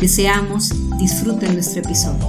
[0.00, 2.24] Deseamos disfruten nuestro episodio.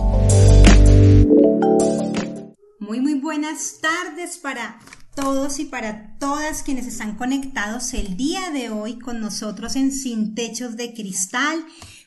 [2.80, 4.80] Muy, muy buenas tardes para
[5.14, 10.34] todos y para todas quienes están conectados el día de hoy con nosotros en Sin
[10.34, 11.64] Techos de Cristal.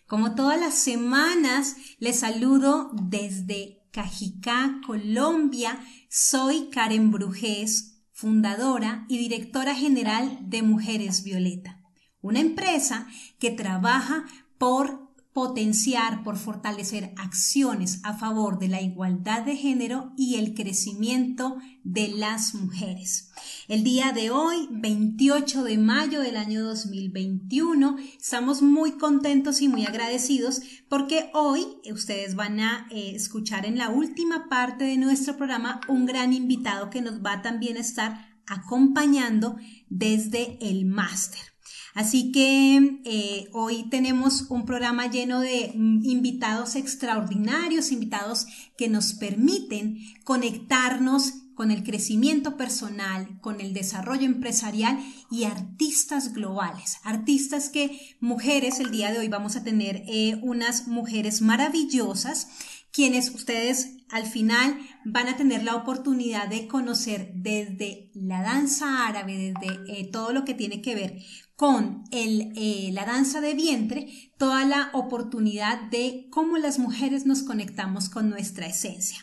[0.08, 5.78] Como todas las semanas, les saludo desde Cajicá, Colombia.
[6.10, 11.80] Soy Karen Brujés, fundadora y directora general de Mujeres Violeta,
[12.20, 13.06] una empresa
[13.38, 14.24] que trabaja
[14.58, 21.56] por potenciar, por fortalecer acciones a favor de la igualdad de género y el crecimiento
[21.84, 23.30] de las mujeres.
[23.66, 29.86] El día de hoy, 28 de mayo del año 2021, estamos muy contentos y muy
[29.86, 35.80] agradecidos porque hoy ustedes van a eh, escuchar en la última parte de nuestro programa
[35.88, 39.56] un gran invitado que nos va también a estar acompañando
[39.88, 41.51] desde el máster.
[41.94, 49.12] Así que eh, hoy tenemos un programa lleno de mm, invitados extraordinarios, invitados que nos
[49.12, 54.98] permiten conectarnos con el crecimiento personal, con el desarrollo empresarial
[55.30, 56.96] y artistas globales.
[57.04, 62.48] Artistas que mujeres, el día de hoy vamos a tener eh, unas mujeres maravillosas
[62.92, 69.54] quienes ustedes al final van a tener la oportunidad de conocer desde la danza árabe,
[69.54, 71.18] desde eh, todo lo que tiene que ver
[71.62, 78.10] con eh, la danza de vientre, toda la oportunidad de cómo las mujeres nos conectamos
[78.10, 79.18] con nuestra esencia.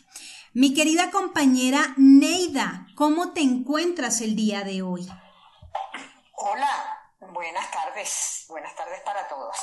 [0.54, 5.06] Mi querida compañera Neida, ¿cómo te encuentras el día de hoy?
[6.38, 9.58] Hola, buenas tardes, buenas tardes para todos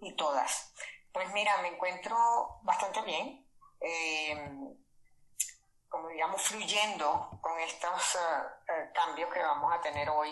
[0.00, 0.72] y todas.
[1.12, 2.16] Pues mira, me encuentro
[2.62, 3.44] bastante bien,
[3.80, 4.72] em,
[5.88, 8.18] como digamos, fluyendo con estos eh,
[8.68, 10.30] eh, cambios que vamos a tener hoy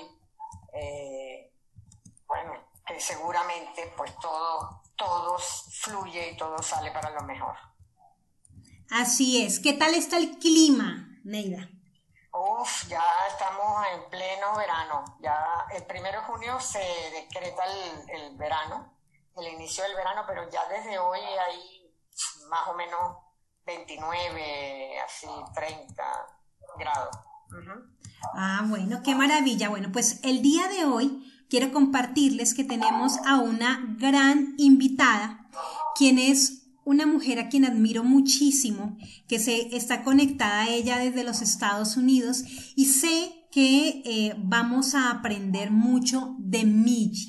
[2.32, 2.54] bueno,
[2.86, 7.54] que seguramente pues todo, todo fluye y todo sale para lo mejor.
[8.90, 9.60] Así es.
[9.60, 11.68] ¿Qué tal está el clima, Neida?
[12.32, 15.04] Uf, ya estamos en pleno verano.
[15.20, 18.98] Ya el primero de junio se decreta el, el verano,
[19.36, 21.94] el inicio del verano, pero ya desde hoy hay
[22.48, 23.16] más o menos
[23.66, 26.26] 29, así 30
[26.78, 27.16] grados.
[28.34, 29.68] Ah, bueno, qué maravilla.
[29.68, 35.46] Bueno, pues el día de hoy quiero compartirles que tenemos a una gran invitada,
[35.94, 38.96] quien es una mujer a quien admiro muchísimo,
[39.28, 42.42] que se está conectada a ella desde los Estados Unidos
[42.74, 47.28] y sé que eh, vamos a aprender mucho de Miji.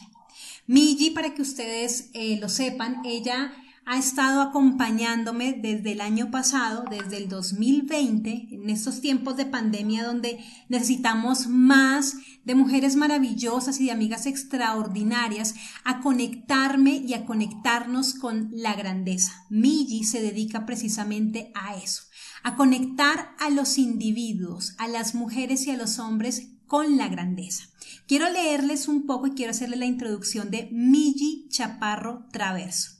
[0.67, 3.51] Miji, para que ustedes eh, lo sepan, ella
[3.85, 10.05] ha estado acompañándome desde el año pasado, desde el 2020, en estos tiempos de pandemia
[10.05, 10.39] donde
[10.69, 18.49] necesitamos más de mujeres maravillosas y de amigas extraordinarias a conectarme y a conectarnos con
[18.51, 19.33] la grandeza.
[19.49, 22.03] Miji se dedica precisamente a eso,
[22.43, 27.65] a conectar a los individuos, a las mujeres y a los hombres con la grandeza.
[28.07, 32.92] Quiero leerles un poco y quiero hacerle la introducción de Miji Chaparro Traverso.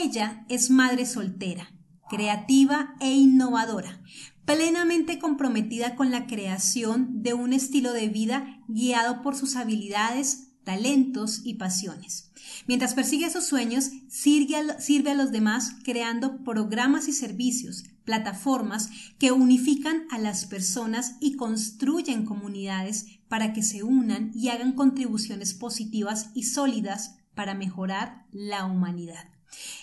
[0.00, 1.70] Ella es madre soltera,
[2.08, 4.00] creativa e innovadora,
[4.46, 11.42] plenamente comprometida con la creación de un estilo de vida guiado por sus habilidades, talentos
[11.44, 12.32] y pasiones.
[12.66, 18.88] Mientras persigue sus sueños, sirve a, los demás creando programas y servicios, plataformas
[19.18, 25.52] que unifican a las personas y construyen comunidades para que se unan y hagan contribuciones
[25.52, 29.32] positivas y sólidas para mejorar la humanidad.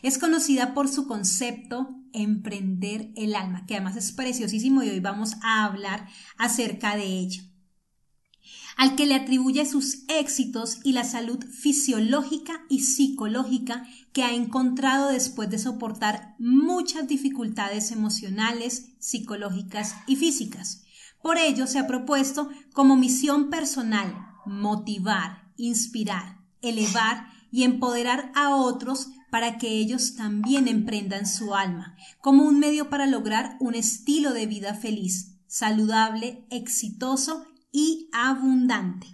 [0.01, 5.35] Es conocida por su concepto emprender el alma, que además es preciosísimo y hoy vamos
[5.41, 6.07] a hablar
[6.37, 7.43] acerca de ello.
[8.77, 15.09] Al que le atribuye sus éxitos y la salud fisiológica y psicológica que ha encontrado
[15.09, 20.83] después de soportar muchas dificultades emocionales, psicológicas y físicas.
[21.21, 24.15] Por ello se ha propuesto como misión personal
[24.45, 32.43] motivar, inspirar, elevar y empoderar a otros para que ellos también emprendan su alma, como
[32.43, 39.07] un medio para lograr un estilo de vida feliz, saludable, exitoso y abundante.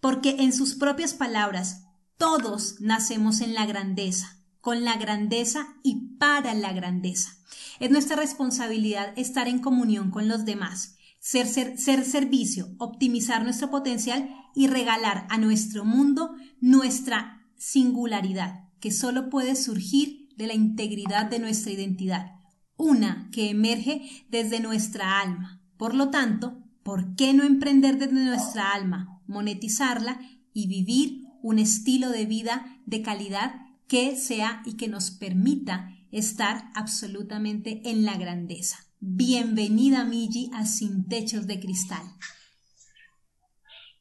[0.00, 1.84] Porque en sus propias palabras,
[2.16, 7.36] todos nacemos en la grandeza, con la grandeza y para la grandeza.
[7.78, 13.70] Es nuestra responsabilidad estar en comunión con los demás, ser, ser, ser servicio, optimizar nuestro
[13.70, 21.26] potencial y regalar a nuestro mundo nuestra singularidad, que solo puede surgir de la integridad
[21.26, 22.32] de nuestra identidad,
[22.76, 25.62] una que emerge desde nuestra alma.
[25.76, 30.20] Por lo tanto, ¿por qué no emprender desde nuestra alma, monetizarla
[30.52, 33.54] y vivir un estilo de vida de calidad
[33.88, 38.78] que sea y que nos permita estar absolutamente en la grandeza.
[39.00, 42.04] Bienvenida, Miji, a Sin Techos de Cristal.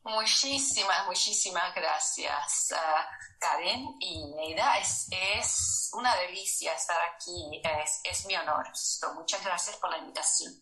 [0.06, 4.78] Muchísimas, muchísimas gracias, uh, Karen y Neida.
[4.78, 8.68] Es, una delicia estar aquí, es, es mi honor.
[9.16, 10.54] Muchas gracias por la invitación.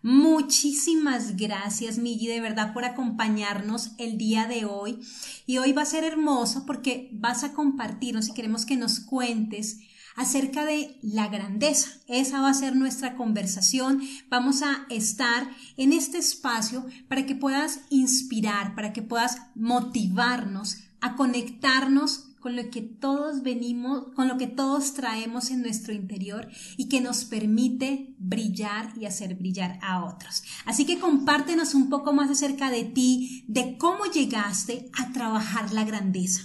[0.00, 5.00] Muchísimas gracias, Migi, de verdad, por acompañarnos el día de hoy.
[5.44, 9.78] Y hoy va a ser hermoso porque vas a compartirnos y queremos que nos cuentes
[10.16, 11.90] acerca de la grandeza.
[12.06, 14.02] Esa va a ser nuestra conversación.
[14.28, 21.16] Vamos a estar en este espacio para que puedas inspirar, para que puedas motivarnos a
[21.16, 26.88] conectarnos con lo que todos venimos, con lo que todos traemos en nuestro interior y
[26.88, 30.42] que nos permite brillar y hacer brillar a otros.
[30.66, 35.84] Así que compártenos un poco más acerca de ti, de cómo llegaste a trabajar la
[35.84, 36.42] grandeza.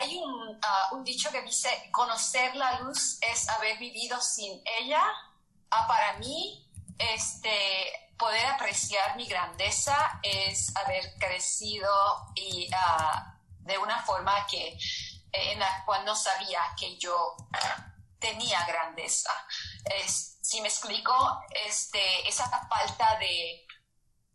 [0.00, 0.16] Hay
[0.48, 5.02] un, ah, un dicho que dice, conocer la luz es haber vivido sin ella.
[5.70, 6.66] Ah, para mí,
[6.98, 11.90] este, poder apreciar mi grandeza es haber crecido
[12.34, 17.36] y ah, de una forma que eh, en la cual no sabía que yo
[18.18, 19.30] tenía grandeza.
[20.40, 21.14] si me explico,
[21.66, 23.66] este, esa falta de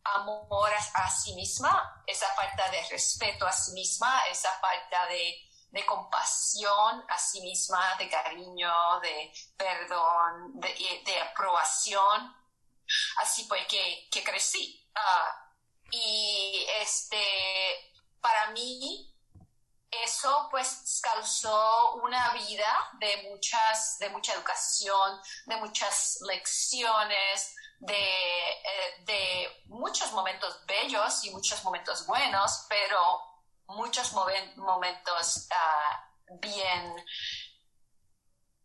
[0.04, 5.86] amor a, sí misma, esa falta de respeto a sí misma, esa falta de, de
[5.86, 8.72] compasión a sí misma, de cariño,
[9.02, 12.34] de perdón, de, de aprobación,
[13.18, 14.90] Así fue que, que crecí.
[14.96, 15.50] Ah,
[15.92, 17.24] y este,
[18.22, 19.10] para mí,
[19.90, 29.04] eso pues causó una vida de muchas, de mucha educación, de muchas lecciones, de, eh,
[29.06, 33.33] de muchos momentos bellos y muchos momentos buenos, pero
[33.75, 37.06] muchos momentos uh, bien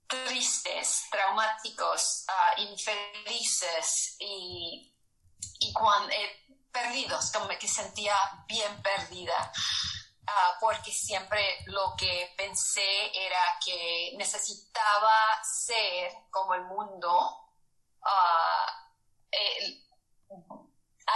[0.07, 4.95] tristes, traumáticos, uh, infelices y,
[5.61, 8.15] eh, perdidos, como que sentía
[8.47, 9.53] bien perdida.
[10.23, 17.49] Uh, porque siempre lo que pensé era que necesitaba ser como el mundo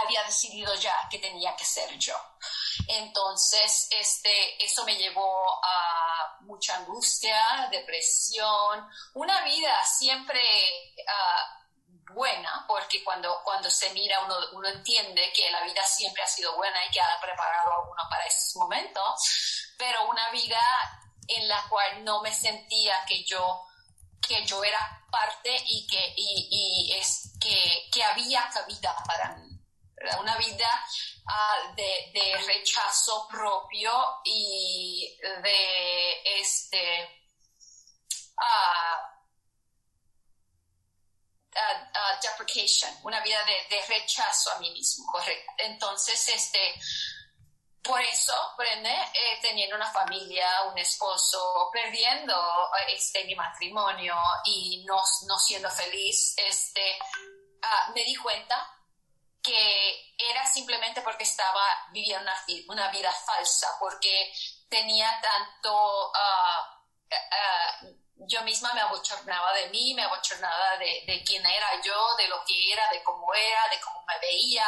[0.01, 2.15] había decidido ya que tenía que ser yo.
[2.87, 10.39] Entonces, este, eso me llevó a mucha angustia, depresión, una vida siempre
[10.97, 16.27] uh, buena, porque cuando, cuando se mira uno, uno entiende que la vida siempre ha
[16.27, 20.61] sido buena y que ha preparado a uno para esos momentos, pero una vida
[21.27, 23.65] en la cual no me sentía que yo
[24.25, 29.52] que yo era parte y que, y, y es, que, que había cabida para mí
[30.19, 30.85] una vida
[31.25, 33.91] uh, de, rechazo propio
[34.23, 37.27] y de este
[38.37, 39.13] uh,
[42.21, 45.51] deprecation, una vida de, rechazo a mí mismo, correcto.
[45.57, 46.73] Entonces, este,
[47.81, 52.35] por eso, prende, eh, teniendo una familia, un esposo, perdiendo
[52.87, 56.97] este, mi matrimonio y no, no siendo feliz, este,
[57.93, 58.72] me di cuenta
[59.43, 62.31] que era simplemente porque estaba viviendo
[62.67, 64.33] una, vida falsa, porque
[64.69, 66.11] tenía tanto...
[66.15, 66.79] Ah,
[67.11, 67.87] ah,
[68.25, 72.43] yo misma me abochornaba de mí, me abochornaba de, de, quién era yo, de lo
[72.45, 74.65] que era, de cómo era, de cómo me veía,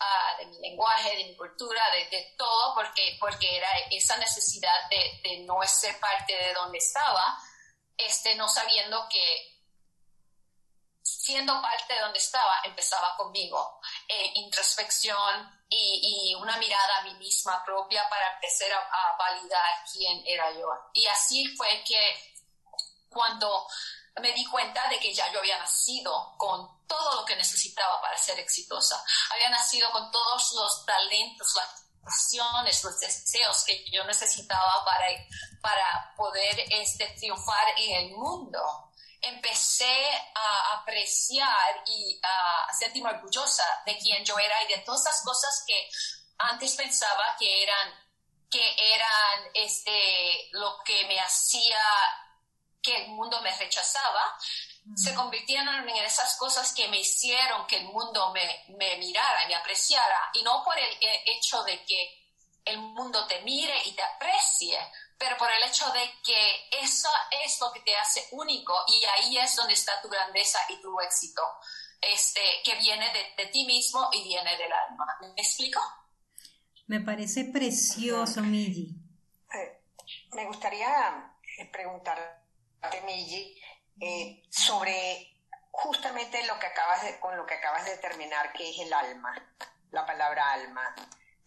[0.00, 5.20] ah, de mi lenguaje, de mi cultura, de, todo, porque, porque era esa necesidad de,
[5.22, 7.38] de, no ser parte de donde estaba,
[7.96, 9.57] este, no sabiendo que
[11.08, 13.80] siendo parte de donde estaba, empezaba conmigo.
[14.06, 20.52] Eh, introspección y, una mirada a mí misma propia para empezar a, validar quién era
[20.52, 20.68] yo.
[20.94, 22.34] Y así fue que
[23.10, 23.66] cuando
[24.20, 28.16] me di cuenta de que ya yo había nacido con todo lo que necesitaba para
[28.16, 29.02] ser exitosa.
[29.30, 35.06] Había nacido con todos los talentos, las pasiones, los deseos que yo necesitaba para,
[35.60, 38.87] para poder este, triunfar en el mundo
[39.20, 45.22] empecé a apreciar y a sentirme orgullosa de quien yo era y de todas esas
[45.24, 45.88] cosas que
[46.38, 48.08] antes pensaba que eran
[48.50, 51.80] que eran este, lo que me hacía
[52.82, 54.38] que el mundo me rechazaba,
[54.94, 59.48] se convirtieron en esas cosas que me hicieron que el mundo me, me mirara y
[59.48, 60.96] me apreciara, y no por el
[61.26, 62.28] hecho de que
[62.64, 64.78] el mundo te mire y te aprecie,
[65.18, 67.08] pero por el hecho de que eso
[67.44, 70.98] es lo que te hace único y ahí es donde está tu grandeza y tu
[71.00, 71.42] éxito,
[72.00, 73.06] este, que viene
[73.36, 75.06] de, ti mismo y viene del alma.
[75.20, 75.80] ¿Me explico?
[76.86, 78.94] Me parece precioso, Migi.
[79.52, 79.82] Eh,
[80.34, 83.60] me gustaría eh, preguntarte, Migi,
[84.00, 85.36] eh, sobre
[85.72, 89.34] justamente lo que acabas de, con lo que acabas de terminar, que es el alma,
[89.90, 90.94] la palabra alma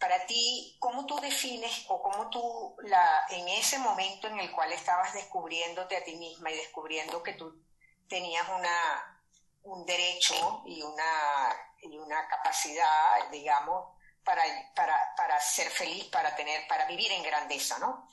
[0.02, 4.74] para ti, ¿cómo tú defines o cómo tú, la, en ese momento en el cual
[4.74, 7.64] estabas descubriéndote a ti misma y descubriendo que tú
[8.10, 9.22] tenías una,
[9.62, 14.42] un derecho y una, y una capacidad, digamos, para,
[14.76, 18.08] para, para, ser feliz, para tener, para vivir en grandeza, ¿no?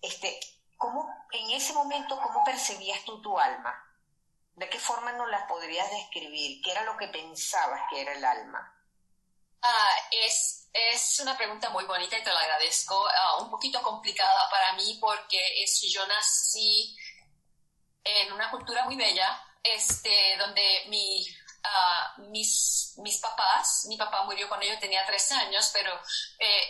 [0.00, 0.38] Este,
[0.76, 3.74] ¿cómo, en ese momento, cómo percibías tú tu alma?
[4.54, 6.62] ¿De qué forma nos la podrías describir?
[6.62, 8.71] ¿Qué era lo que pensabas que era el alma?
[9.62, 13.06] Ah, es, es una pregunta muy bonita y te la agradezco.
[13.08, 16.96] Ah, un poquito complicada para mí porque es, yo nací
[18.04, 21.24] en una cultura muy bella, este, donde mi,
[21.62, 25.92] ah, mis, mis papás, mi papá murió cuando yo tenía tres años, pero
[26.40, 26.68] eh,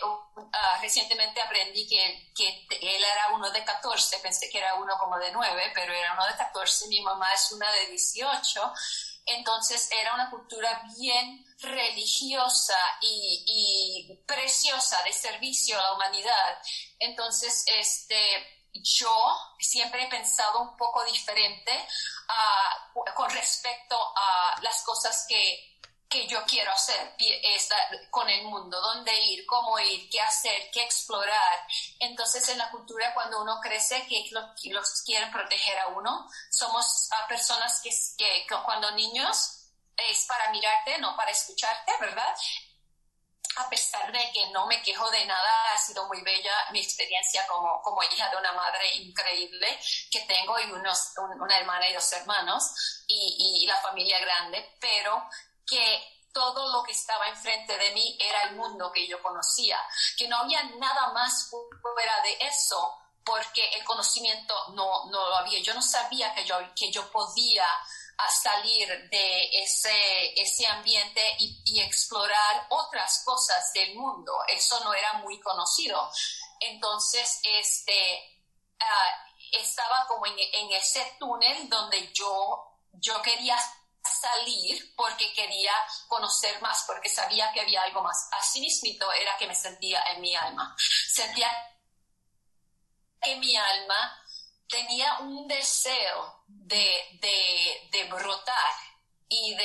[0.81, 5.31] recientemente aprendí que, que, él era uno de 14, pensé que era uno como de
[5.31, 8.73] 9, pero era uno de 14, mi mamá es una de 18
[9.25, 16.57] entonces era una cultura bien religiosa y, preciosa de servicio a la humanidad.
[16.99, 19.15] Entonces, este, yo
[19.59, 21.71] siempre he pensado un poco diferente
[22.27, 25.72] ah, con respecto a las cosas que
[26.13, 27.15] que yo quiero hacer
[28.11, 31.67] con el mundo, dónde ir, cómo ir, qué hacer, qué explorar.
[31.99, 37.81] Entonces en la cultura cuando uno crece, que los, quieren proteger a uno, somos personas
[37.81, 42.35] que, que, cuando niños es para mirarte, no para escucharte, ¿verdad?
[43.55, 47.45] a pesar de que no me quejo de nada, ha sido muy bella mi experiencia
[47.47, 49.79] como, como hija de una madre increíble
[50.09, 55.29] que tengo y unos, una hermana y dos hermanos y, y, la familia grande, pero
[55.65, 59.79] que todo lo que estaba enfrente de mí era el mundo que yo conocía,
[60.17, 65.61] que no había nada más fuera de eso, porque el conocimiento no, no lo había.
[65.61, 67.65] Yo no sabía que yo, que yo podía
[68.17, 74.33] ah, salir de ese, ese ambiente y, explorar otras cosas del mundo.
[74.47, 76.09] Eso no era muy conocido.
[76.59, 78.41] Entonces, este,
[78.79, 83.57] ah, estaba como en, en, ese túnel donde yo, yo quería
[84.03, 85.73] salir porque quería
[86.07, 88.27] conocer más, porque sabía que había algo más.
[88.31, 90.75] Así mismo era que me sentía en mi alma.
[90.77, 91.49] Sentía
[93.21, 94.19] que mi alma
[94.67, 97.19] tenía un deseo de,
[97.91, 98.73] de, brotar
[99.29, 99.55] y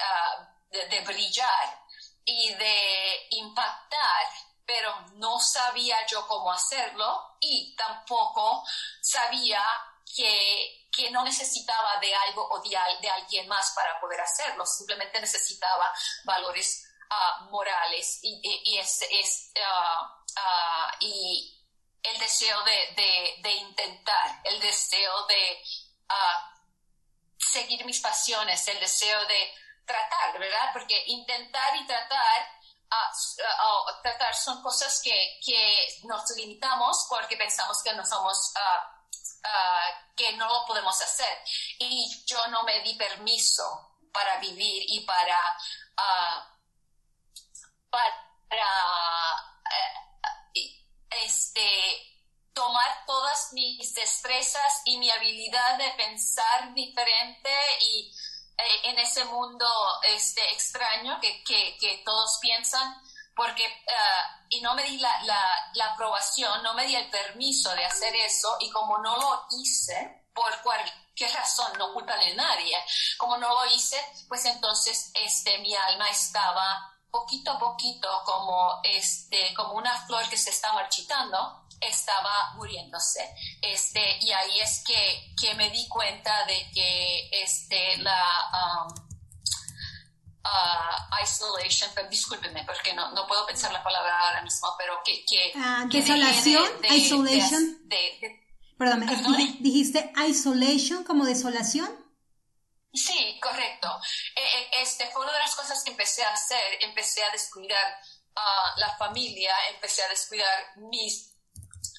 [0.00, 1.84] ah, de, de, brillar
[2.24, 4.26] y de impactar,
[4.66, 8.64] pero no sabía yo cómo hacerlo y tampoco
[9.00, 9.62] sabía
[10.16, 15.92] que que no necesitaba de algo o de, alguien más para poder hacerlo, simplemente necesitaba
[16.24, 18.78] valores ah, morales y,
[19.64, 21.56] ah, ah, y,
[22.02, 25.62] el deseo de, intentar, el deseo de
[27.38, 29.52] seguir mis pasiones, el deseo de
[29.84, 30.70] tratar, ¿verdad?
[30.72, 32.60] Porque intentar y tratar
[34.02, 38.52] tratar son cosas que, que, nos limitamos porque pensamos que no somos
[39.42, 41.38] Ah, que no lo podemos hacer.
[41.78, 45.38] Y yo no me di permiso para vivir y para,
[45.96, 46.42] uh,
[47.90, 48.14] para
[50.54, 50.86] eh,
[51.24, 58.12] este, tomar todas mis destrezas y mi habilidad de pensar diferente y
[58.58, 59.66] eh, en ese mundo
[60.02, 63.00] este, extraño que, que todos piensan
[63.34, 65.42] porque, uh, y no me di la, la,
[65.74, 70.24] la, aprobación, no me di el permiso de hacer eso, y como no lo hice,
[70.34, 72.76] por cualquier razón, no culpa de nadie,
[73.18, 79.52] como no lo hice, pues entonces este, mi alma estaba poquito a poquito como, este,
[79.54, 83.34] como una flor que se está marchitando, estaba muriéndose.
[83.60, 88.86] Este, y ahí es que, que me di cuenta de que este, la...
[88.86, 89.09] Um,
[90.50, 95.24] uh, isolation, pero discúlpeme porque no, no puedo pensar la palabra ahora mismo, pero que...
[95.24, 97.88] que, ah, desolación, isolation.
[98.76, 99.06] Perdón,
[99.60, 101.88] dijiste isolation como desolación.
[102.92, 103.88] Sí, correcto.
[104.34, 106.78] Eh, eh, este fue una de las cosas que empecé a hacer.
[106.80, 108.00] Empecé a descuidar
[108.34, 111.29] a la familia, empecé a descuidar mis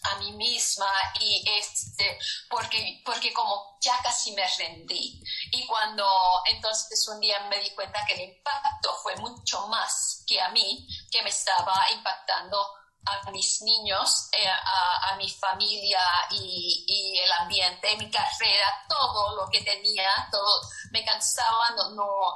[0.03, 2.17] a mí misma y este
[2.49, 5.21] porque porque como ya casi me rendí.
[5.51, 6.05] Y cuando
[6.45, 10.87] entonces un día me di cuenta que el impacto fue mucho más que a mí
[11.11, 15.99] que me estaba impactando a mis niños, eh, a, mi familia
[16.31, 21.89] y, el ambiente, mi carrera, todo lo que tenía, todo me cansaba, no,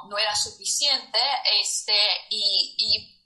[0.08, 1.18] no, era suficiente,
[1.60, 1.96] este,
[2.30, 3.16] y, y,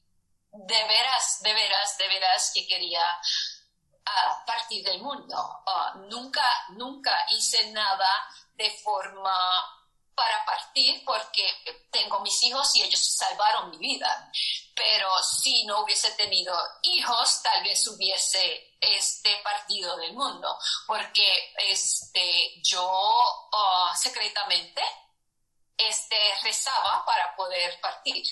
[0.52, 3.04] de veras, de veras, de veras que quería
[4.06, 5.36] uh, partir del mundo.
[5.66, 9.32] Ah, nunca, nunca hice nada de forma
[10.14, 11.42] para partir porque
[11.90, 14.30] tengo mis hijos y ellos salvaron mi vida.
[14.74, 22.60] Pero si no hubiese tenido hijos, tal vez hubiese este partido del mundo, porque este,
[22.62, 22.90] yo
[23.52, 24.82] ah, secretamente
[25.76, 28.24] este, rezaba para poder partir.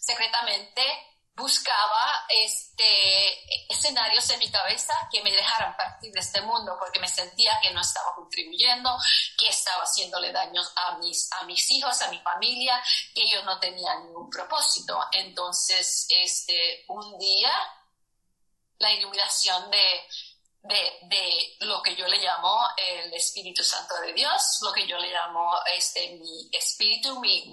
[0.00, 0.82] Secretamente
[1.40, 7.08] buscaba este, escenarios en mi cabeza que me dejaran partir de este mundo porque me
[7.08, 8.96] sentía que no estaba contribuyendo,
[9.38, 12.80] que estaba haciéndole daño a mis, a mis hijos, a mi familia,
[13.14, 14.98] que yo no tenía ningún propósito.
[15.12, 17.52] Entonces, este, un día,
[18.78, 20.06] la iluminación de,
[20.62, 24.98] de, de, lo que yo le llamo el Espíritu Santo de Dios, lo que yo
[24.98, 27.52] le llamo este, mi espíritu, mi,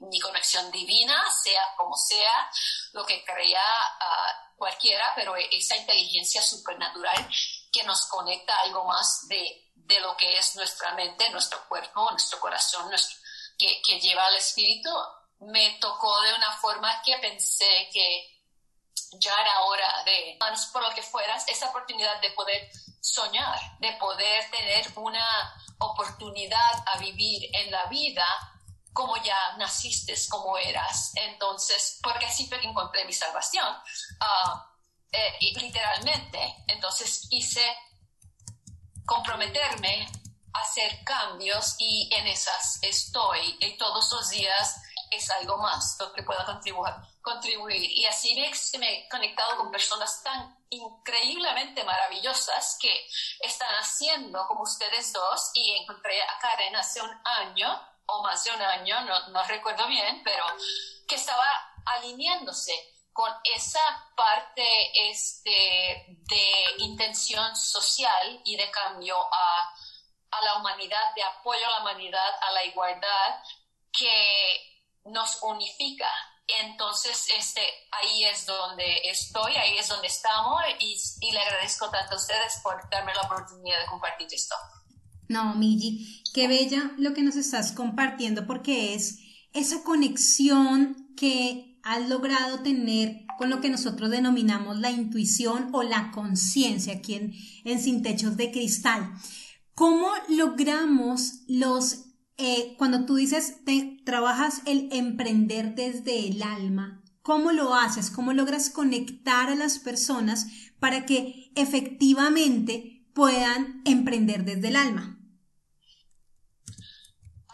[0.00, 2.50] mi, conexión divina, sea como sea,
[2.92, 7.28] lo que crea uh, cualquiera, pero esa inteligencia supernatural
[7.72, 12.40] que nos conecta algo más de, de, lo que es nuestra mente, nuestro cuerpo, nuestro
[12.40, 13.16] corazón, nuestro,
[13.56, 14.90] que, que lleva al espíritu,
[15.40, 18.31] me tocó de una forma que pensé que
[19.18, 20.38] ya era hora de,
[20.72, 26.98] por lo que fueras, esa oportunidad de poder soñar, de poder tener una oportunidad a
[26.98, 28.26] vivir en la vida
[28.92, 31.12] como ya naciste, como eras.
[31.14, 34.58] Entonces, porque así fue que encontré mi salvación, uh,
[35.10, 36.64] eh, literalmente.
[36.68, 37.64] Entonces, quise
[39.06, 40.08] comprometerme
[40.54, 43.56] a hacer cambios y en esas estoy.
[43.60, 44.76] Y todos los días
[45.12, 46.44] es algo más que pueda
[47.22, 47.90] contribuir.
[47.90, 48.34] Y así
[48.78, 53.06] me he conectado con personas tan increíblemente maravillosas que
[53.40, 58.50] están haciendo como ustedes dos y encontré a Karen hace un año o más de
[58.50, 60.44] un año, no, no recuerdo bien, pero
[61.06, 61.46] que estaba
[61.86, 62.72] alineándose
[63.12, 63.80] con esa
[64.16, 64.64] parte
[65.10, 69.74] este, de intención social y de cambio a,
[70.30, 73.42] a la humanidad, de apoyo a la humanidad, a la igualdad,
[73.92, 74.71] que
[75.04, 76.08] nos unifica
[76.60, 77.60] entonces, este,
[77.90, 82.74] ahí es donde estoy, ahí es donde estamos y, le agradezco tanto a ustedes por
[82.90, 84.54] darme la oportunidad de compartir esto.
[85.28, 89.18] No, Migi, qué bella lo que nos estás compartiendo porque es
[89.52, 96.10] esa conexión que has logrado tener con lo que nosotros denominamos la intuición o la
[96.10, 97.32] conciencia aquí en,
[97.64, 99.10] en Sin Techos de Cristal.
[99.74, 107.52] ¿Cómo logramos los eh, cuando tú dices, te, trabajas el emprender desde el alma, ¿cómo
[107.52, 108.10] lo haces?
[108.10, 110.46] ¿Cómo logras conectar a las personas
[110.80, 115.18] para que efectivamente puedan emprender desde el alma?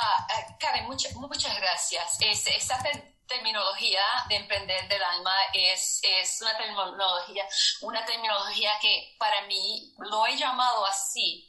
[0.00, 1.14] Ah, ah Karen, muchas
[1.58, 2.18] gracias.
[2.20, 2.78] esa
[3.26, 7.44] terminología de emprender del alma es, es una terminología,
[7.82, 11.47] una terminología que para mí lo he llamado así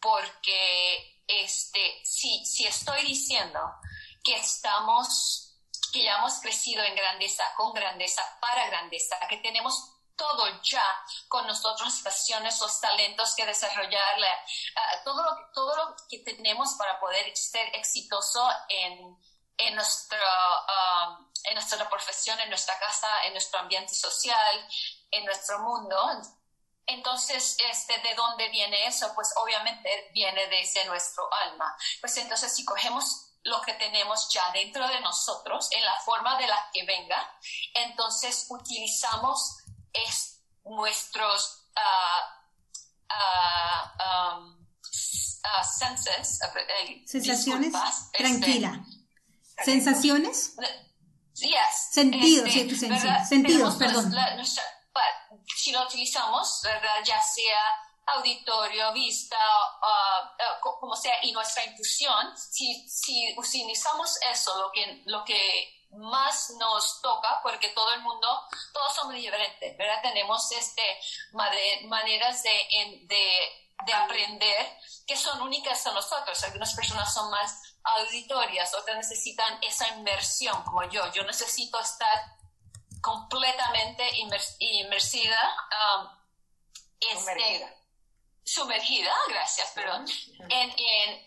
[0.00, 3.60] porque este, si, si estoy diciendo
[4.22, 5.54] que estamos,
[5.92, 10.84] que ya hemos crecido en grandeza, con grandeza, para grandeza, que tenemos todo ya
[11.28, 16.74] con nosotros, las pasiones, los talentos que desarrollar, uh, todo, lo, todo lo que tenemos
[16.74, 19.16] para poder ser exitoso en,
[19.58, 24.68] en, nuestro, um, en nuestra profesión, en nuestra casa, en nuestro ambiente social,
[25.10, 25.96] en nuestro mundo.
[26.86, 29.12] Entonces, este, ¿de dónde viene eso?
[29.14, 31.76] Pues obviamente viene desde nuestro alma.
[32.00, 36.46] Pues entonces, si cogemos lo que tenemos ya dentro de nosotros, en la forma de
[36.46, 37.38] la que venga,
[37.74, 39.58] entonces utilizamos
[39.92, 42.22] es, nuestros uh,
[43.14, 44.66] uh, um,
[45.78, 48.84] senses, eh, sensaciones, este, tranquila.
[49.64, 50.56] sensaciones,
[51.34, 52.76] yes, sentidos, este,
[53.28, 54.12] sentidos, perdón
[55.54, 57.02] si lo utilizamos, ¿verdad?
[57.04, 59.36] ya sea auditorio, vista,
[59.82, 65.88] uh, uh, como sea, y nuestra intuición, si, si utilizamos eso, lo que, lo que
[65.90, 68.28] más nos toca, porque todo el mundo,
[68.72, 70.02] todos somos diferentes, ¿verdad?
[70.02, 70.82] Tenemos este,
[71.32, 76.42] maneras de, de, de aprender que son únicas a nosotros.
[76.44, 81.10] Algunas personas son más auditorias, otras necesitan esa inmersión, como yo.
[81.12, 82.35] Yo necesito estar
[83.00, 84.04] completamente
[84.58, 85.56] inmersida
[86.00, 86.16] um,
[86.98, 87.76] Este,
[88.42, 90.06] sumergida, gracias, perdón,
[90.48, 90.70] en,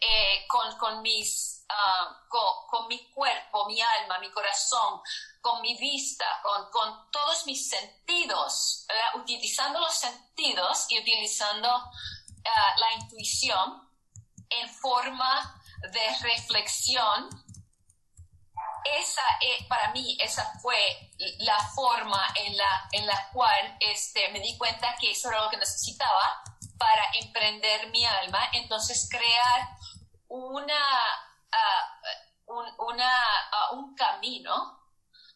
[0.02, 0.48] eh,
[0.80, 5.02] con, mis, ah, con, mi cuerpo, mi alma, mi corazón,
[5.42, 6.26] con mi vista,
[6.72, 13.90] con, todos mis sentidos, utilizando los sentidos y utilizando ah, la intuición
[14.50, 17.30] en forma de reflexión.
[18.84, 24.40] Esa, eh, para mí, esa fue la forma en la, en la cual este, me
[24.40, 26.44] di cuenta que eso era lo que necesitaba
[26.78, 29.70] para emprender mi alma, entonces crear
[30.30, 30.80] una,
[31.52, 32.00] ah,
[32.48, 34.80] un, ah, un camino,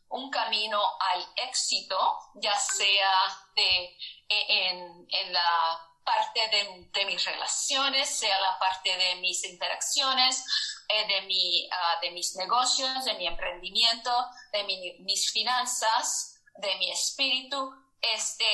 [0.09, 1.97] un camino al éxito,
[2.35, 3.11] ya sea
[3.55, 3.97] de,
[4.29, 10.45] e, en, la parte de, mis relaciones, sea la parte de mis interacciones,
[10.89, 14.11] eh, de, mi, ah, de mis negocios, de mi emprendimiento,
[14.51, 14.63] de
[14.99, 18.45] mis finanzas, de mi espíritu, este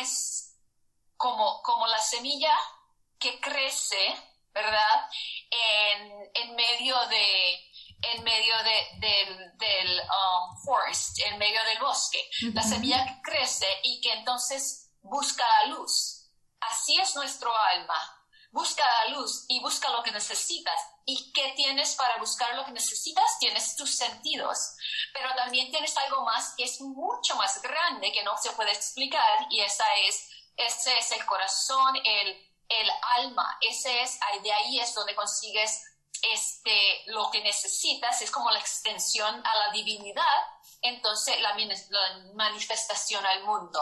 [0.00, 0.56] es
[1.16, 2.56] como, como la semilla
[3.18, 4.14] que crece,
[4.52, 5.08] ¿verdad?
[5.50, 7.54] En, en medio de,
[8.12, 12.28] en medio de, del, um, forest, en medio del bosque.
[12.52, 16.30] La semilla que crece y que entonces busca la luz.
[16.60, 17.96] Así es nuestro alma.
[18.50, 20.80] Busca la luz y busca lo que necesitas.
[21.06, 23.38] ¿Y qué tienes para buscar lo que necesitas?
[23.38, 24.74] Tienes tus sentidos.
[25.12, 29.46] Pero también tienes algo más que es mucho más grande que no se puede explicar
[29.50, 32.28] y esa es ese es el corazón, el,
[32.68, 35.84] el alma, ese es, de ahí es donde consigues
[36.32, 40.46] este, lo que necesitas, es como la extensión a la divinidad,
[40.80, 41.54] entonces la,
[42.34, 43.80] manifestación al mundo.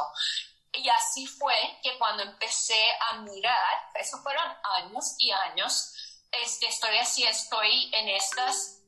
[0.72, 5.92] Y así fue que cuando empecé a mirar, eso fueron años y años,
[6.32, 8.80] este, estoy así, estoy en estas,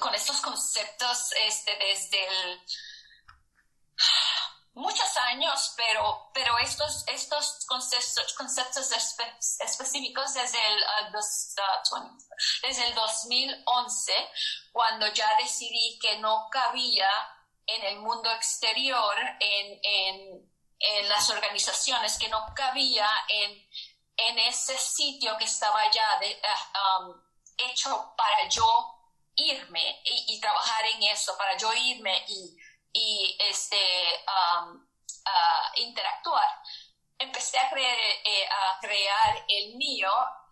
[0.00, 2.60] con estos conceptos este, desde el
[4.74, 8.90] muchos años, pero, pero estos, estos conceptos, conceptos
[9.60, 10.84] específicos desde el,
[12.62, 14.12] desde el 2011,
[14.72, 17.08] cuando ya decidí que no cabía
[17.66, 23.68] en el mundo exterior, en, en, en las organizaciones, que no cabía en,
[24.16, 27.22] en ese sitio que estaba ya de, uh, um,
[27.56, 28.66] hecho para yo
[29.36, 34.86] irme y, trabajar en eso, para yo irme y este, um,
[35.76, 36.62] interactuar.
[37.18, 38.48] Empecé a, creer, eh,
[38.80, 40.10] crear el mío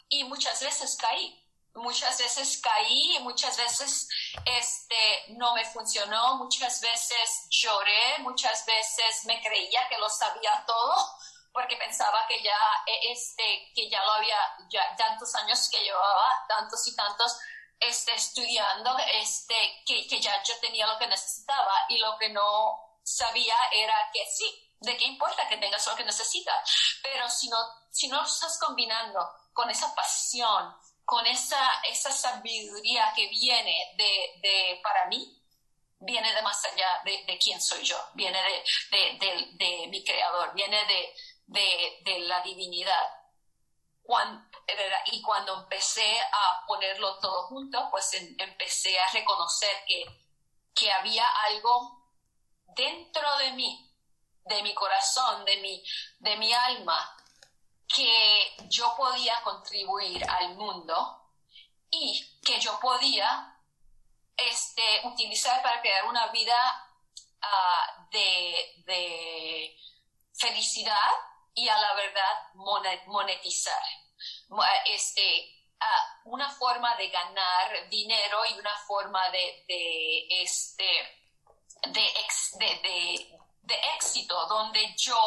[0.09, 1.38] y muchas veces caí.
[1.75, 4.07] Muchas veces caí, muchas veces
[4.44, 11.16] este, no me funcionó, muchas veces lloré, muchas veces me creía que lo sabía todo
[11.52, 14.36] porque pensaba que ya, eh, este, que ya lo había,
[14.70, 17.38] ya tantos años que llevaba, tantos y tantos,
[17.78, 22.98] este, estudiando, este, que, que ya yo tenía lo que necesitaba y lo que no
[23.02, 27.58] sabía era que sí, de qué importa que tengas lo que necesitas, pero si no,
[27.90, 29.20] si no estás combinando
[29.52, 35.38] con esa pasión, con esa, esa sabiduría que viene de, de para mí,
[35.98, 38.40] viene de más allá de, de quién soy yo, viene
[38.90, 41.14] de, de, de mi creador, viene de,
[42.20, 43.08] la divinidad.
[44.02, 44.48] Cuando,
[45.06, 50.04] y cuando empecé a ponerlo todo junto, pues empecé a reconocer que,
[50.74, 52.02] que había algo
[52.74, 53.90] dentro de mí,
[54.44, 55.82] de mi corazón, de mi,
[56.18, 57.16] de mi alma,
[57.86, 61.30] que yo podía contribuir al mundo
[61.90, 63.56] y que yo podía
[64.36, 66.88] este, utilizar para crear una vida
[67.42, 69.76] ah, de, de
[70.32, 71.12] felicidad
[71.54, 72.54] y a la verdad
[73.06, 73.82] monetizar
[74.86, 75.62] este,
[76.24, 80.84] una forma de ganar dinero y una forma de, de este,
[81.88, 85.18] de, de, éxito, donde yo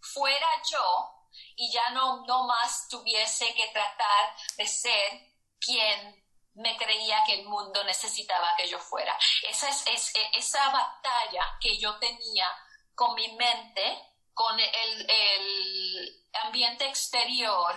[0.00, 6.20] fuera yo y ya no, no más tuviese que tratar de ser quien
[6.54, 9.16] me creía que el mundo necesitaba que yo fuera.
[9.48, 12.50] Esa es, es, esa batalla que yo tenía
[12.94, 14.09] con mi mente,
[14.40, 17.74] con el, el ambiente exterior,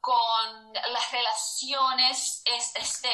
[0.00, 3.10] con las relaciones este,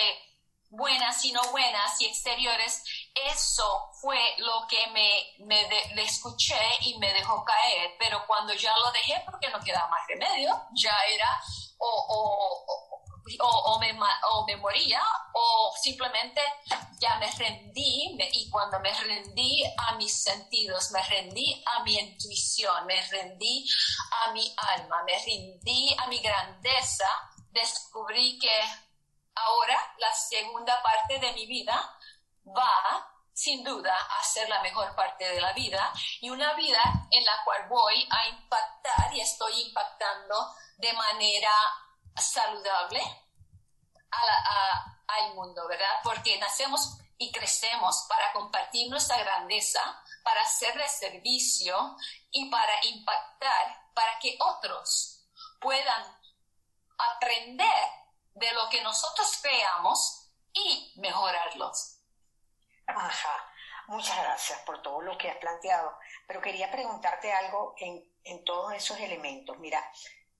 [0.71, 6.97] buenas y no buenas y exteriores, eso fue lo que me, me le escuché y
[6.99, 11.41] me dejó caer, pero cuando ya lo dejé porque no quedaba más remedio, ya era
[11.79, 12.67] o, o,
[13.41, 13.99] o, me,
[14.31, 15.56] o me moría o
[15.87, 16.43] simplemente
[16.99, 22.85] ya me rendí y cuando me rendí a mis sentidos, me rendí a mi intuición,
[22.87, 23.65] me rendí
[24.11, 27.09] a mi alma, me rendí a mi grandeza,
[27.53, 28.61] descubrí que
[29.37, 31.77] ahora la segunda parte de mi vida
[32.47, 37.25] va sin duda, a ser la mejor parte de la vida y una vida en
[37.25, 41.53] la cual voy a impactar y estoy impactando de manera
[42.17, 43.03] saludable
[45.09, 46.01] al mundo, ¿verdad?
[46.03, 49.81] Porque nacemos y crecemos para compartir nuestra grandeza,
[50.23, 51.97] para hacerle servicio
[52.31, 55.25] y para impactar, para que otros
[55.61, 56.05] puedan
[56.99, 57.91] aprender
[58.35, 61.99] de lo que nosotros creamos y mejorarlos.
[62.87, 63.53] Ajá.
[63.89, 65.97] Muchas gracias por todo lo que has planteado.
[66.27, 69.57] Pero quería preguntarte algo en, en todos esos elementos.
[69.59, 69.81] Mira,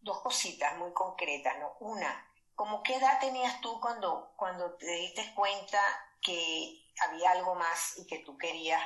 [0.01, 1.77] dos cositas muy concretas, ¿no?
[1.81, 2.26] Una,
[2.57, 5.81] ¿cómo qué edad tenías tú cuando, cuando te diste cuenta
[6.21, 8.83] que había algo más y que tú querías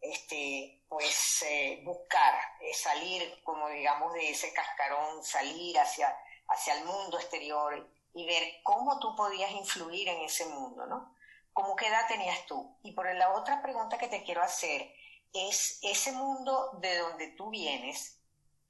[0.00, 6.14] este, pues eh, buscar, eh, salir como digamos de ese cascarón, salir hacia,
[6.48, 11.14] hacia el mundo exterior y ver cómo tú podías influir en ese mundo, ¿no?
[11.52, 12.76] ¿Cómo qué edad tenías tú?
[12.82, 14.92] Y por la otra pregunta que te quiero hacer
[15.32, 18.20] es ese mundo de donde tú vienes,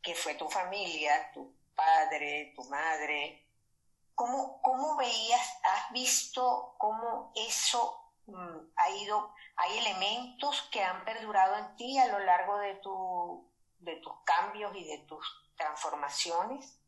[0.02, 3.43] que fue tu familia, tu padre, tu madre,
[4.14, 11.57] ¿cómo, cómo veías, has visto cómo eso Mm, ha ido, hay elementos que han perdurado
[11.57, 16.79] en ti a lo largo de, tu, de tus cambios y de tus transformaciones?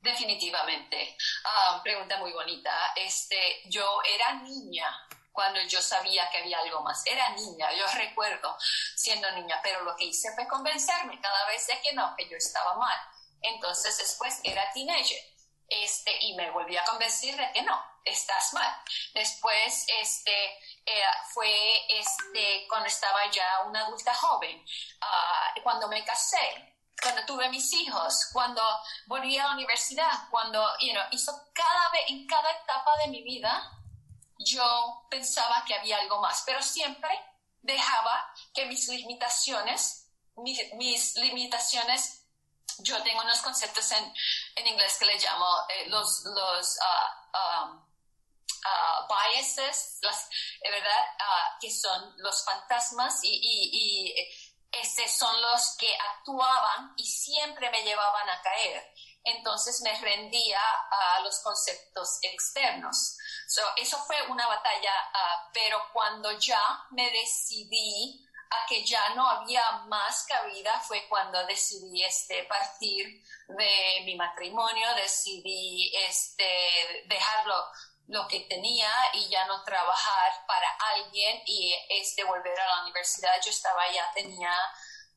[0.00, 1.16] Definitivamente.
[1.44, 2.92] Ah, pregunta muy bonita.
[2.96, 4.88] Este, yo era niña
[5.32, 7.06] cuando yo sabía que había algo más.
[7.06, 8.56] Era niña, yo recuerdo
[8.96, 12.36] siendo niña, pero lo que hice fue convencerme cada vez de que no, que yo
[12.36, 12.98] estaba mal.
[13.40, 15.33] Entonces después era teenager
[15.68, 18.76] este, y me volví a convencer de que no, estás mal.
[19.14, 20.44] Después, este,
[20.86, 27.48] eh, fue este, cuando estaba ya una adulta joven, uh, cuando me casé, cuando tuve
[27.48, 28.62] mis hijos, cuando
[29.06, 33.22] volví a la universidad, cuando, you know, hizo cada vez, en cada etapa de mi
[33.22, 33.70] vida,
[34.38, 37.10] yo pensaba que había algo más, pero siempre
[37.62, 42.23] dejaba que mis limitaciones, mis, mis limitaciones
[42.78, 44.14] yo tengo unos conceptos en,
[44.56, 50.28] en inglés que le llamo eh, los, los uh, uh, biases, las,
[50.62, 51.04] ¿verdad?
[51.18, 54.14] Uh, que son los fantasmas y, y, y
[54.72, 58.92] ese son los que actuaban y siempre me llevaban a caer.
[59.26, 60.60] Entonces me rendía
[60.90, 63.16] a los conceptos externos.
[63.48, 64.92] So, eso fue una batalla,
[65.52, 72.02] pero cuando ya me decidí a que ya no había más cabida fue cuando decidí
[72.02, 77.54] este, partir de mi matrimonio, decidí este, dejarlo
[78.06, 83.34] lo que tenía y ya no trabajar para alguien y este, volver a la universidad.
[83.44, 84.52] Yo estaba ya, tenía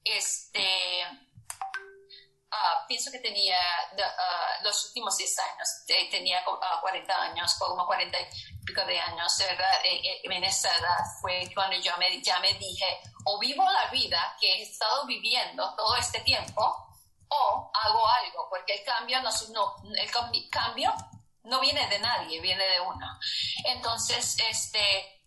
[0.03, 1.03] este,
[2.49, 3.59] Ah, pienso que tenía
[3.91, 5.67] uh, los últimos 10 años,
[6.09, 9.83] tenía 40 ah, años, como 40 y pico de años, ¿verdad?
[9.83, 12.85] E, e, en, esa edad fue cuando yo me, ya me dije,
[13.25, 16.61] o vivo la vida que he estado viviendo todo este tiempo,
[17.27, 20.93] o hago algo, porque el cambio no, no el cambio
[21.43, 23.19] no viene de nadie, viene de uno.
[23.65, 25.23] Entonces, este,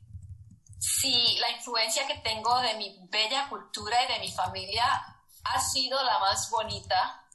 [0.78, 6.03] si la influencia que tengo de mi bella cultura y de mi familia ha sido
[6.03, 7.26] la más bonita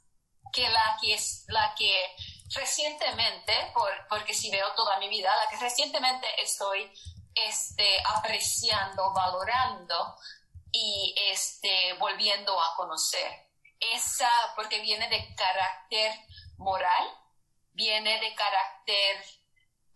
[0.52, 2.14] que la que es la que
[2.54, 6.90] recientemente, por, porque si veo toda mi vida, la que recientemente estoy
[7.34, 10.16] este, apreciando, valorando
[10.72, 13.46] y este, volviendo a conocer.
[13.78, 16.12] Esa, porque viene de carácter
[16.56, 17.06] moral,
[17.72, 19.24] viene de carácter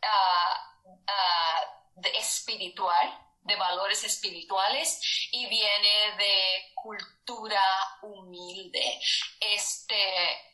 [0.02, 5.00] uh, uh, de espiritual, de valores espirituales
[5.32, 7.62] y viene de cultura
[8.02, 9.00] humilde.
[9.40, 10.50] Este,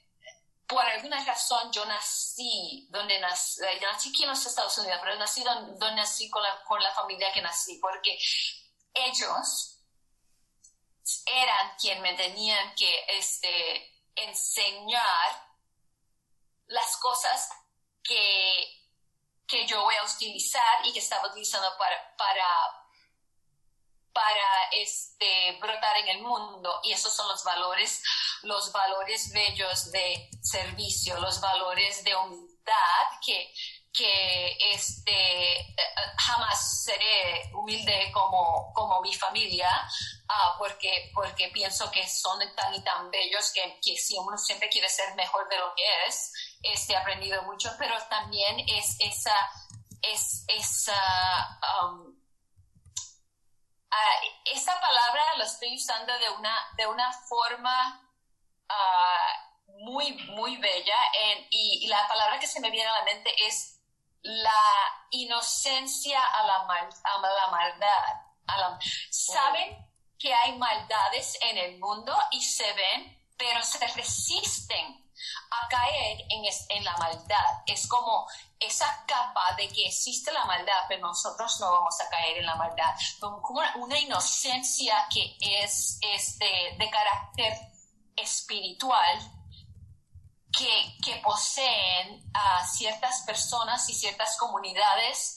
[0.66, 4.98] por alguna razón yo nací donde nací, eh, yo nací aquí en los Estados Unidos,
[5.02, 8.18] pero nací donde, nací con la, con la familia que nací, porque
[8.94, 9.80] ellos
[11.26, 15.46] eran quien me tenían que este, enseñar
[16.66, 17.48] las cosas
[18.02, 18.75] que
[19.46, 22.46] que yo voy a utilizar y que estaba utilizando para, para,
[24.12, 26.80] para este, brotar en el mundo.
[26.82, 28.02] Y esos son los valores,
[28.42, 32.56] los valores bellos de servicio, los valores de humildad
[33.24, 33.52] que,
[33.92, 35.74] que este,
[36.18, 39.68] jamás seré humilde como, como mi familia,
[40.28, 44.68] uh, porque, porque pienso que son tan y tan bellos que, que si uno siempre
[44.68, 49.36] quiere ser mejor de lo que es, este, he aprendido mucho, pero también es esa,
[50.02, 52.08] es esa, um,
[53.90, 58.00] uh, esa palabra lo estoy usando de una, de una forma
[58.68, 60.96] uh, muy, muy bella
[61.50, 63.80] y, la palabra que se me viene a la mente es
[64.22, 64.72] la
[65.10, 68.14] inocencia a la, a la maldad.
[69.10, 69.86] saben
[70.18, 75.05] que hay maldades en el mundo y se ven, pero se resisten
[75.50, 77.62] a caer en, en, la maldad.
[77.66, 78.26] Es como
[78.58, 82.56] esa capa de que existe la maldad, pero nosotros no vamos a caer en la
[82.56, 82.94] maldad.
[83.20, 85.98] Como una inocencia que es,
[86.38, 87.52] de, de carácter
[88.16, 89.18] espiritual
[90.56, 95.36] que, que, poseen a ciertas personas y ciertas comunidades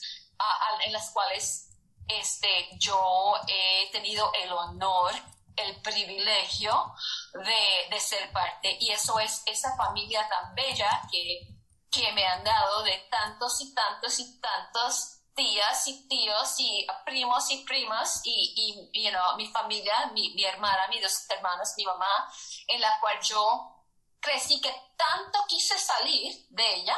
[0.86, 1.70] en las cuales
[2.08, 5.12] este, yo he tenido el honor,
[5.56, 6.94] el privilegio
[7.34, 8.78] de, ser parte.
[8.80, 11.48] Y eso es esa familia tan bella que,
[11.92, 17.50] que me han dado de tantos y tantos y tantos tías y tíos y primos
[17.52, 22.30] y primas y, y mi familia, mi, mi, hermana, mis dos hermanos, mi mamá,
[22.68, 23.86] en la cual yo
[24.20, 26.98] crecí que tanto quise salir de ella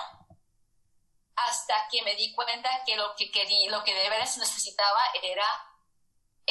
[1.35, 5.45] hasta que me di cuenta que lo que quería, lo que de veras necesitaba era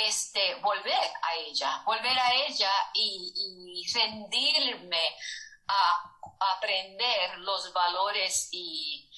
[0.07, 5.17] este, volver a ella, volver a ella y, rendirme
[5.69, 6.17] a,
[6.57, 9.09] aprender los valores y,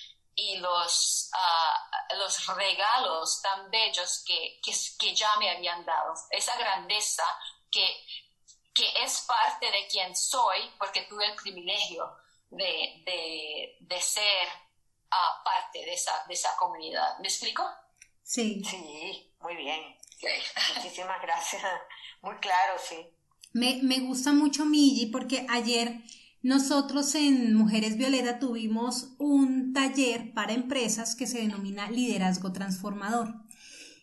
[0.59, 4.61] los, uh, los regalos tan bellos que,
[4.99, 7.25] que, ya me habían dado, esa grandeza
[7.71, 7.87] que,
[8.75, 12.16] que es parte de quien soy porque tuve el privilegio
[12.51, 14.49] de, de, de ser
[15.45, 17.18] parte de esa, de esa comunidad.
[17.18, 17.68] ¿Me explico?
[18.23, 18.62] Sí.
[18.64, 19.99] Sí, muy bien.
[20.77, 21.63] Muchísimas gracias.
[22.23, 22.97] Muy claro, sí.
[23.53, 26.03] Me, me gusta mucho Migi porque ayer
[26.43, 33.35] nosotros en Mujeres Violeta tuvimos un taller para empresas que se denomina Liderazgo Transformador.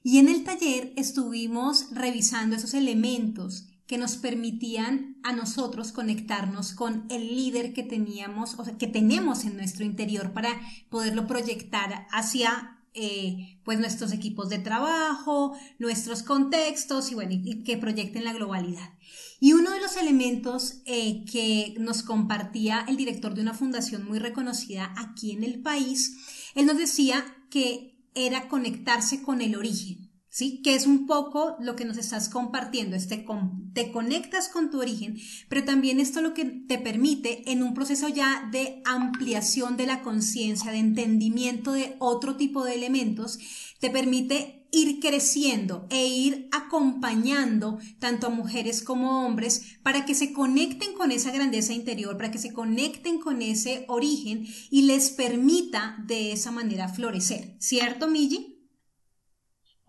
[0.04, 7.06] Y en el taller estuvimos revisando esos elementos que nos permitían a nosotros conectarnos con
[7.10, 12.79] el líder que teníamos, o sea, que tenemos en nuestro interior para poderlo proyectar hacia
[12.94, 18.94] eh, pues nuestros equipos de trabajo, nuestros contextos y bueno, y, que proyecten la globalidad.
[19.40, 24.20] Y uno de los elementos eh, que nos compartía el director de una fundación muy
[24.20, 26.18] reconocida aquí en el país,
[26.56, 30.09] él nos decía que era conectarse con el origen.
[30.40, 30.62] ¿Sí?
[30.62, 33.26] Que es un poco lo que nos estás compartiendo, este
[33.74, 35.18] te conectas con tu origen,
[35.50, 40.02] pero también esto lo que te permite en un proceso ya de ampliación de la
[40.02, 43.38] conciencia, de entendimiento de otro tipo de elementos,
[43.82, 50.32] te permite ir creciendo e ir acompañando tanto a mujeres como hombres para que se
[50.32, 55.98] conecten con esa grandeza interior, para que se conecten con ese origen y les permita
[56.08, 57.58] de esa manera florecer.
[57.60, 58.59] ¿Cierto, Miji?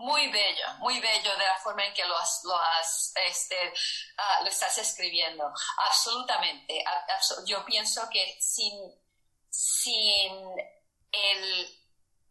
[0.00, 3.72] Muy bello, muy bello de la forma en que lo, lo, has, este,
[4.16, 5.52] ah, estás escribiendo.
[5.76, 6.82] Absolutamente.
[7.46, 8.98] Yo pienso que sin,
[9.50, 10.32] sin
[11.12, 11.78] el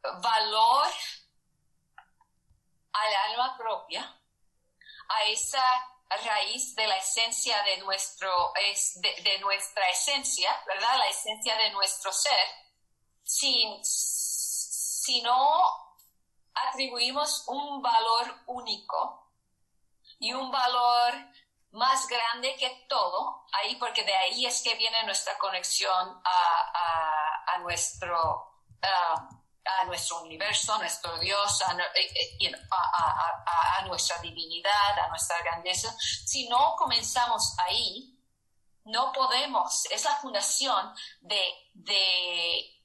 [0.02, 0.88] valor
[2.92, 4.20] al alma propia,
[5.10, 5.64] a esa
[6.26, 8.52] raíz de la esencia de, nuestro,
[8.96, 10.98] de, de nuestra esencia, ¿verdad?
[10.98, 12.48] La esencia de nuestro ser,
[13.24, 15.89] sin, si no
[16.68, 19.32] atribuimos un valor único
[20.20, 21.14] y un valor
[21.72, 28.64] más grande que todo, ahí porque de ahí es que viene nuestra conexión a, nuestro,
[28.82, 31.74] a nuestro universo, a nuestro Dios, a,
[33.86, 35.96] nuestra divinidad, a nuestra grandeza.
[36.00, 38.16] Si no comenzamos ahí,
[38.86, 41.40] no podemos, es la fundación de,
[41.74, 42.79] de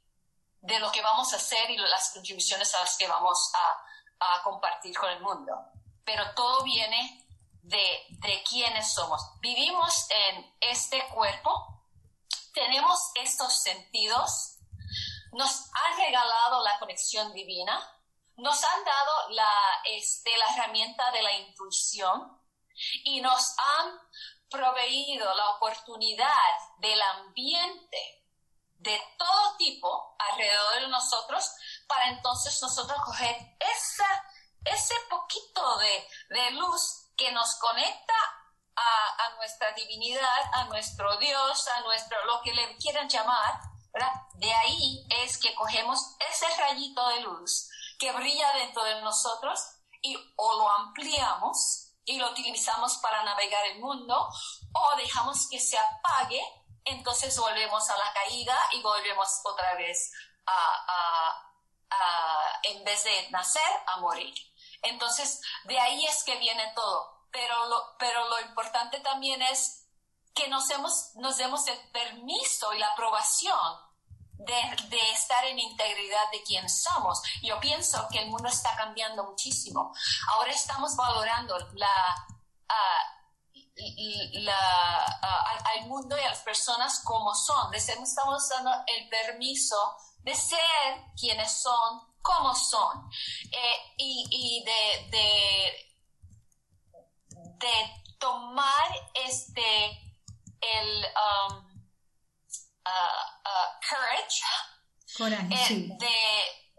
[0.64, 4.96] de lo que vamos a hacer y las contribuciones a las que vamos a, compartir
[4.96, 5.52] con el mundo.
[6.02, 7.26] Pero todo viene
[7.60, 9.20] de, de quiénes somos.
[9.40, 11.84] Vivimos en este cuerpo,
[12.54, 14.56] tenemos estos sentidos,
[15.32, 17.78] nos han regalado la conexión divina,
[18.36, 19.52] nos han dado la,
[19.84, 22.40] este, la herramienta de la intuición
[23.04, 23.98] y nos han
[24.48, 28.23] proveído la oportunidad del ambiente
[28.84, 31.50] de todo tipo alrededor de nosotros
[31.88, 38.14] para entonces nosotros coger ese poquito de, de luz que nos conecta
[38.76, 43.58] a, a, nuestra divinidad, a nuestro Dios, a nuestro, lo que le quieran llamar,
[43.92, 44.12] ¿verdad?
[44.34, 49.60] De ahí es que cogemos ese rayito de luz que brilla dentro de nosotros
[50.02, 54.28] y o lo ampliamos y lo utilizamos para navegar el mundo
[54.72, 56.42] o dejamos que se apague
[56.84, 60.12] entonces volvemos a la caída y volvemos otra vez
[60.46, 61.50] a,
[62.62, 64.34] en vez de nacer, a morir.
[64.82, 67.28] Entonces, de ahí es que viene todo.
[67.30, 69.88] Pero lo, pero lo importante también es
[70.34, 73.84] que nos, hemos, nos demos el permiso y la aprobación
[74.38, 77.22] de, estar en integridad de quién somos.
[77.42, 79.94] Yo pienso que el mundo está cambiando muchísimo.
[80.32, 82.26] Ahora estamos valorando la,
[85.76, 87.74] al mundo y a las personas como son.
[87.74, 90.58] Estamos dando el permiso de ser
[91.18, 93.10] quienes son, como son.
[93.50, 95.72] Eh, y, de, de,
[97.58, 100.16] de, tomar este,
[100.60, 101.04] el...
[101.04, 101.74] Um,
[102.86, 104.42] Uh, uh, courage,
[105.50, 106.18] eh, de,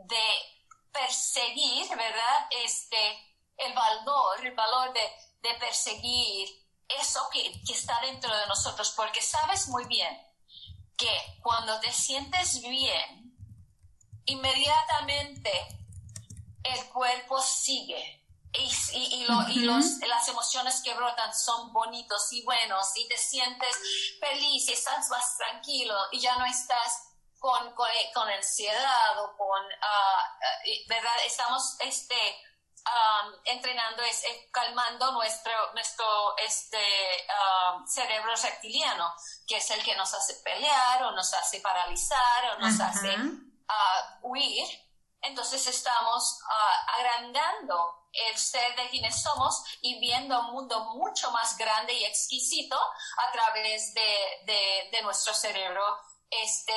[0.05, 0.25] de,
[0.91, 2.47] perseguir, ¿verdad?
[2.63, 5.01] Este, el valor, el valor de,
[5.41, 6.47] de perseguir
[6.87, 10.21] eso que, que está dentro de nosotros, porque sabes muy bien
[10.97, 13.35] que cuando te sientes bien,
[14.25, 15.51] inmediatamente
[16.63, 18.25] el cuerpo sigue
[18.57, 19.25] y,
[20.07, 23.75] las emociones que brotan son bonitos y buenos y te sientes
[24.19, 27.09] feliz y estás más tranquilo y ya no estás
[27.39, 30.37] con, con, con ansiedad o con, ah,
[30.87, 31.13] ¿verdad?
[31.25, 32.15] Estamos este,
[33.45, 36.77] entrenando, es, calmando nuestro, nuestro este,
[37.87, 39.13] cerebro reptiliano,
[39.47, 43.15] que es el que nos hace pelear o nos hace paralizar o nos hace
[43.67, 44.67] ah, huir.
[45.21, 46.39] Entonces estamos
[46.99, 52.77] agrandando el ser de quienes somos y viendo un mundo mucho más grande y exquisito
[52.77, 55.83] a través de, de, nuestro cerebro
[56.29, 56.73] este,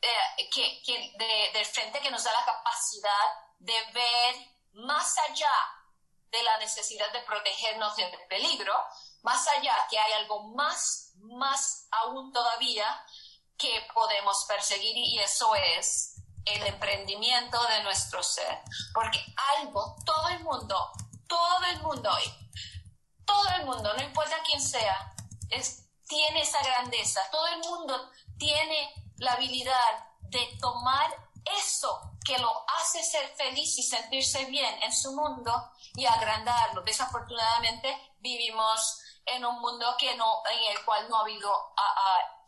[0.00, 1.12] eh, que, que
[1.52, 3.28] del frente que nos da la capacidad
[3.58, 4.34] de ver
[4.72, 5.52] más allá
[6.30, 8.74] de la necesidad de protegernos del peligro,
[9.22, 13.04] más allá que hay algo más, más aún todavía
[13.58, 16.16] que podemos perseguir y eso es
[16.46, 18.62] el emprendimiento de nuestro ser.
[18.94, 19.24] Porque
[19.58, 20.90] algo, todo el mundo,
[21.28, 22.10] todo el mundo,
[23.24, 25.14] todo el mundo, no importa quién sea,
[25.50, 27.20] es, tiene esa grandeza.
[27.30, 31.14] Todo el mundo tiene la habilidad de tomar
[31.62, 36.82] eso que lo hace ser feliz y sentirse bien en su mundo y agrandarlo.
[36.82, 41.74] Desafortunadamente vivimos en un mundo que no, en el cual no ha habido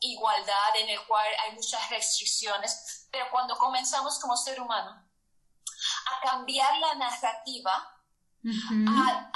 [0.01, 6.79] igualdad, en el cual hay muchas restricciones, pero cuando comenzamos como ser humano a cambiar
[6.79, 7.91] la narrativa,
[8.89, 9.31] a,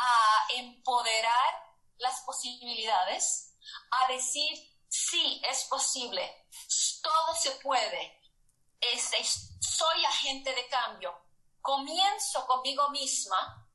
[0.56, 1.54] empoderar
[1.98, 3.54] las posibilidades,
[3.90, 4.58] a decir,
[4.88, 6.48] sí, es posible,
[7.02, 8.20] todo se puede,
[9.60, 11.16] soy agente de cambio,
[11.60, 13.68] comienzo conmigo misma,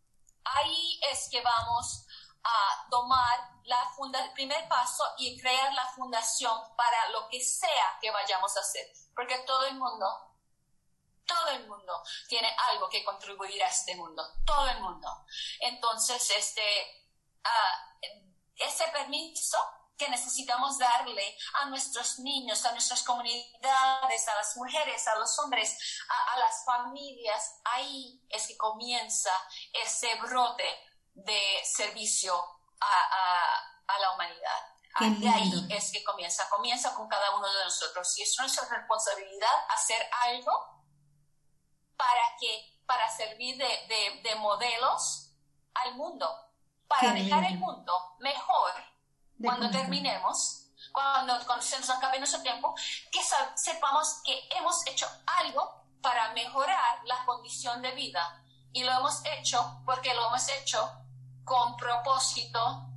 [0.43, 2.05] ahí es que vamos
[2.43, 8.11] a tomar la el primer paso y crear la fundación para lo que sea que
[8.11, 8.85] vayamos a hacer.
[9.15, 10.05] Porque todo el mundo,
[11.25, 14.23] todo el mundo tiene algo que contribuir a este mundo.
[14.45, 15.07] Todo el mundo.
[15.59, 17.07] Entonces, este,
[17.45, 17.95] ah,
[18.57, 19.57] ese permiso
[20.03, 25.77] que necesitamos darle a nuestros niños, a nuestras comunidades, a las mujeres, a los hombres,
[26.09, 29.31] a, las familias, ahí es que comienza
[29.71, 30.65] ese brote
[31.13, 32.33] de servicio
[32.81, 35.19] a, la humanidad.
[35.19, 38.17] De ahí es que comienza, comienza con cada uno de nosotros.
[38.17, 40.51] Y es nuestra responsabilidad hacer algo
[41.95, 45.31] para que, para servir de, de, modelos
[45.75, 46.27] al mundo,
[46.87, 48.92] para dejar el mundo mejor
[49.43, 52.73] cuando terminemos, cuando, cuando, se nos acabe nuestro tiempo,
[53.11, 53.19] que
[53.55, 58.43] sepamos que hemos hecho algo para mejorar la condición de vida.
[58.71, 60.89] Y lo hemos hecho porque lo hemos hecho
[61.43, 62.87] con propósito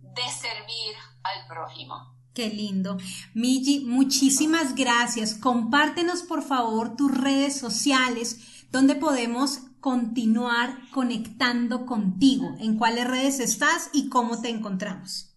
[0.00, 2.16] de servir al prójimo.
[2.34, 2.96] Qué lindo.
[3.34, 5.34] Migi, muchísimas gracias.
[5.34, 12.54] Compártenos por favor tus redes sociales donde podemos continuar conectando contigo.
[12.60, 15.29] ¿En cuáles redes estás y cómo te encontramos?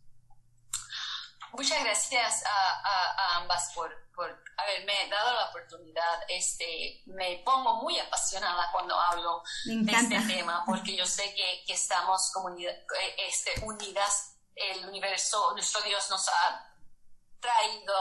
[1.54, 4.04] Muchas gracias a, ambas por,
[4.58, 6.24] haberme dado la oportunidad.
[6.28, 11.74] Este, me pongo muy apasionada cuando hablo de este tema porque yo sé que, que
[11.74, 16.74] estamos comunidad, eh, este, unidas el universo, nuestro Dios nos ha
[17.39, 17.93] traído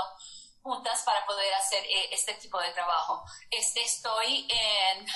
[0.62, 3.24] juntas para poder hacer eh, este tipo de trabajo.
[3.50, 5.06] Este, estoy en,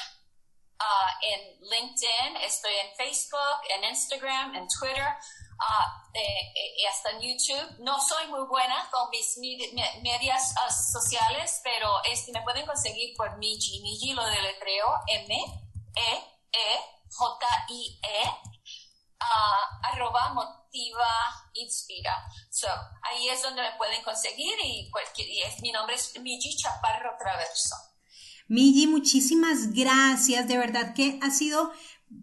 [0.78, 5.06] ah, en LinkedIn, estoy en Facebook, en Instagram, en Twitter
[5.58, 5.88] uh,
[6.88, 7.78] hasta en YouTube.
[7.80, 9.38] No soy muy buena con mis
[10.02, 13.80] medias ah, sociales, pero este, me pueden conseguir por Miji.
[13.82, 15.76] Miji lo deletreo M-E-E-J-I-E
[19.82, 22.28] arroba motiva inspira.
[22.50, 22.68] So,
[23.02, 25.28] ahí es donde me pueden conseguir y, cualquier,
[25.62, 27.74] mi nombre es Migi Chaparro Traverso.
[28.48, 30.48] Migi, muchísimas gracias.
[30.48, 31.72] De verdad que ha sido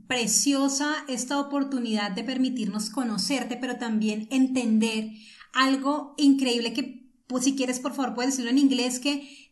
[0.07, 5.09] preciosa esta oportunidad de permitirnos conocerte, pero también entender
[5.53, 9.51] algo increíble que, pues si quieres, por favor, puedes decirlo en inglés, que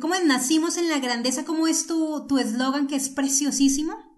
[0.00, 0.24] ¿cómo es?
[0.24, 4.12] Nacimos en la grandeza, ¿cómo es tu eslogan que es preciosísimo?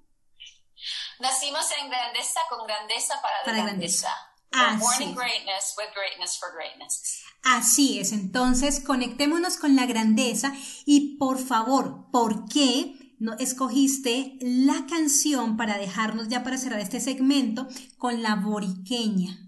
[1.21, 4.09] Nacimos en grandeza con grandeza para, para grandeza.
[4.55, 5.05] Así.
[5.15, 7.23] Greatness with greatness for greatness.
[7.43, 10.55] Así es, entonces conectémonos con la grandeza
[10.87, 17.01] y por favor, ¿por qué no escogiste la canción para dejarnos ya para cerrar este
[17.01, 19.45] segmento con la boriqueña?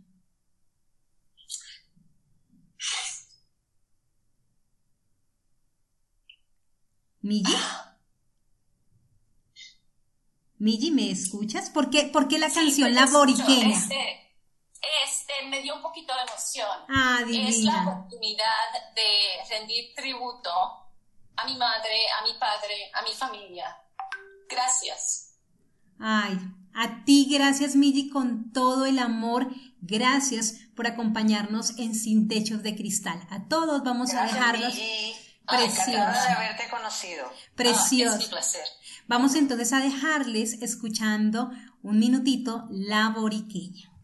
[7.22, 7.57] Migi.
[10.59, 11.70] Migi, ¿me escuchas?
[11.70, 13.76] ¿Por qué, la canción La Boriqueña?
[13.76, 14.26] Este,
[15.05, 16.84] este, me dio un poquito de emoción.
[16.89, 20.51] Ah, Es la oportunidad de rendir tributo
[21.37, 23.76] a mi madre, a mi padre, a mi familia.
[24.49, 25.34] Gracias.
[25.99, 26.39] Ay,
[26.74, 29.49] a ti gracias, Migi, con todo el amor.
[29.80, 33.26] Gracias por acompañarnos en Sin Techos de Cristal.
[33.30, 34.74] A todos vamos a dejarlos.
[35.47, 35.91] Precioso.
[35.91, 37.30] de haberte conocido.
[37.55, 38.14] Precioso.
[38.14, 38.64] Ah, es mi placer.
[39.07, 41.51] Vamos entonces a dejarles escuchando
[41.82, 43.95] un minutito la boriqueña.